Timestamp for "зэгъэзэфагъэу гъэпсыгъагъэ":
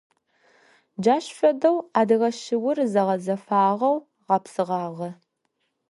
2.91-5.09